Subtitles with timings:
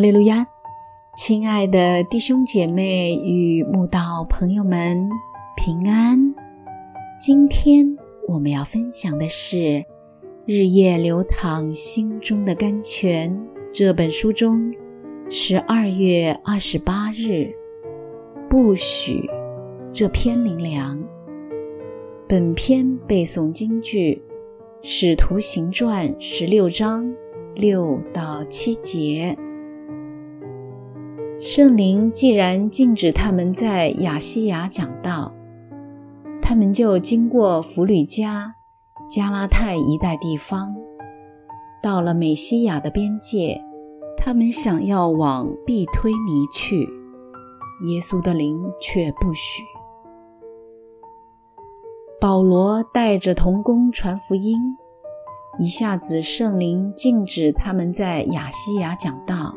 [0.00, 0.46] 哈利路亚，
[1.14, 4.98] 亲爱的弟兄姐妹与慕道朋友们
[5.58, 6.34] 平安。
[7.20, 9.56] 今天我们要分享的是
[10.46, 13.30] 《日夜流淌心中的甘泉》
[13.70, 14.72] 这本书中
[15.28, 17.52] 十二月二十八日
[18.48, 19.28] “不许”
[19.92, 20.98] 这篇灵粮。
[22.26, 24.22] 本篇背诵京剧
[24.80, 27.14] 《使徒行传》十六章
[27.54, 29.36] 六到七节。
[31.40, 35.32] 圣灵既然禁止他们在亚细亚讲道，
[36.42, 38.54] 他们就经过弗吕加、
[39.08, 40.76] 加拉太一带地方，
[41.82, 43.58] 到了美西亚的边界。
[44.18, 46.80] 他们想要往必推尼去，
[47.84, 49.62] 耶稣的灵却不许。
[52.20, 54.76] 保罗带着童工传福音，
[55.58, 59.54] 一下子圣灵禁止他们在亚细亚讲道。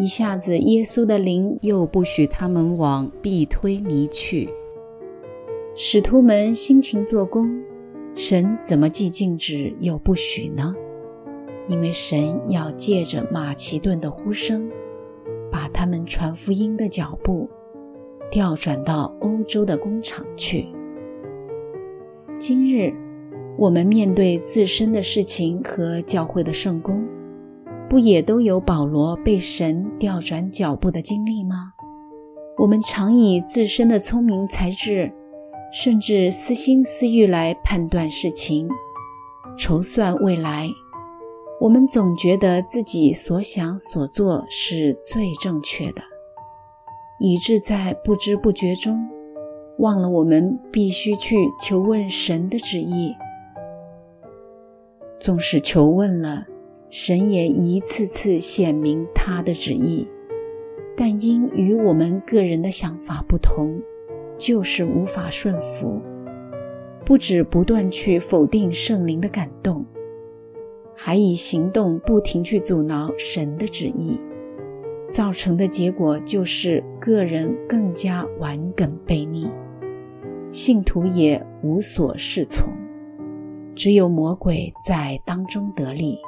[0.00, 4.48] 一下子，耶稣的灵又不许他们往必推尼去。
[5.74, 7.60] 使徒们辛勤做工，
[8.14, 10.72] 神怎么既禁止又不许呢？
[11.66, 14.70] 因为神要借着马其顿的呼声，
[15.50, 17.50] 把他们传福音的脚步
[18.30, 20.66] 调转到欧洲的工厂去。
[22.38, 22.94] 今日，
[23.56, 27.04] 我们面对自身的事情和教会的圣功。
[27.88, 31.72] 不也都有保罗被神调转脚步的经历吗？
[32.58, 35.12] 我们常以自身的聪明才智，
[35.72, 38.68] 甚至私心私欲来判断事情、
[39.56, 40.68] 筹算未来。
[41.60, 46.02] 我们总觉得自己所想所做是最正确的，
[47.18, 49.08] 以致在不知不觉中，
[49.78, 53.14] 忘了我们必须去求问神的旨意。
[55.18, 56.44] 纵使求问了。
[56.90, 60.08] 神也一次次显明他的旨意，
[60.96, 63.82] 但因与我们个人的想法不同，
[64.38, 66.00] 就是无法顺服。
[67.04, 69.84] 不止不断去否定圣灵的感动，
[70.94, 74.18] 还以行动不停去阻挠神的旨意，
[75.10, 79.50] 造成的结果就是个人更加顽梗悖逆，
[80.50, 82.72] 信徒也无所适从，
[83.74, 86.18] 只有魔鬼在当中得利。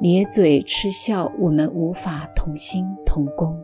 [0.00, 3.58] 咧嘴嗤笑，我们无法同心同工。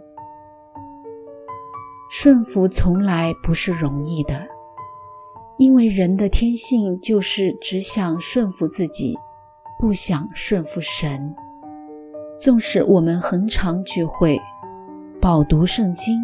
[2.11, 4.47] 顺服从来不是容易的，
[5.59, 9.17] 因为人的天性就是只想顺服自己，
[9.79, 11.35] 不想顺服神。
[12.39, 14.41] 纵使我们恒常聚会、
[15.21, 16.19] 饱读圣经、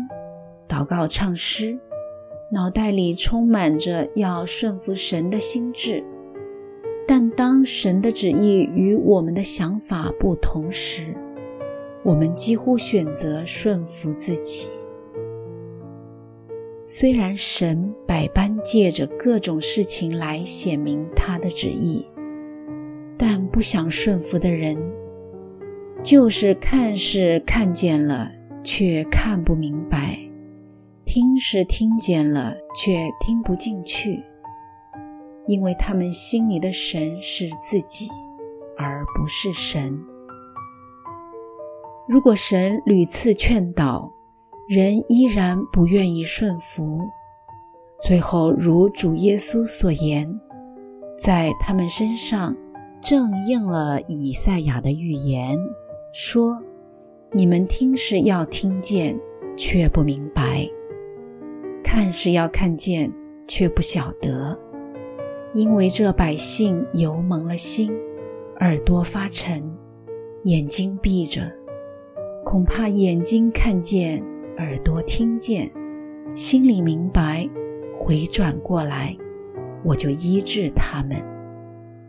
[0.66, 1.78] 祷告唱诗，
[2.50, 6.02] 脑袋里充满着要顺服神的心智。
[7.06, 11.14] 但当神的旨意与我们的想法不同时，
[12.02, 14.68] 我们几乎选择顺服自己。
[16.84, 22.06] 虽然神百般借着各种事情来显明他的旨意，
[23.16, 24.76] 但不想顺服的人，
[26.02, 28.30] 就是看是看见了，
[28.62, 30.16] 却看不明白；
[31.04, 34.22] 听是听见了，却听不进去。
[35.46, 38.08] 因为他们心里的神是自己，
[38.76, 39.98] 而不是神。
[42.08, 44.12] 如果神屡次劝导，
[44.68, 47.00] 人依然不愿意顺服，
[48.00, 50.40] 最后如主耶稣所言，
[51.18, 52.56] 在他们身上
[53.00, 55.56] 正应了以赛亚的预言，
[56.12, 56.60] 说
[57.32, 59.18] ：“你们听是要听见，
[59.56, 60.68] 却不明白；
[61.82, 63.12] 看是要看见，
[63.46, 64.58] 却不晓得。”
[65.56, 67.90] 因为这百姓油蒙了心，
[68.60, 69.74] 耳朵发沉，
[70.44, 71.50] 眼睛闭着，
[72.44, 74.22] 恐怕眼睛看见，
[74.58, 75.72] 耳朵听见，
[76.34, 77.48] 心里明白，
[77.90, 79.16] 回转过来，
[79.82, 81.16] 我就医治他们。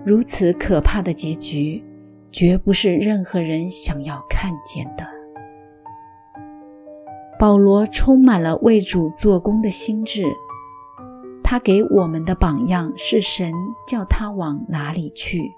[0.06, 1.82] 如此可怕的结局，
[2.34, 5.08] 绝不是任何人想要看见的。
[7.40, 10.26] 保罗充满了为主做工的心智。
[11.50, 13.54] 他给我们的榜样是神
[13.88, 15.50] 叫他往哪里去，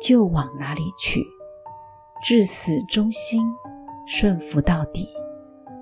[0.00, 1.24] 就往哪里去，
[2.24, 3.46] 至死忠心，
[4.04, 5.06] 顺服到底，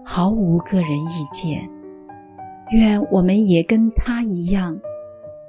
[0.04, 1.70] 毫无个人意见。
[2.70, 4.78] 愿我们也跟他一样，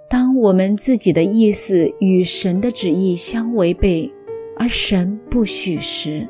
[0.09, 4.09] 当我们自己的意思与神的旨意相违背，
[4.57, 6.29] 而神不许时，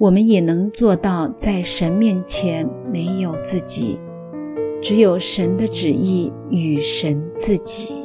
[0.00, 4.00] 我们也能做到在神面前没有自己。
[4.80, 8.03] 只有神的旨意与神自己。